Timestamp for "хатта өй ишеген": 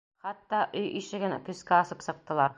0.27-1.37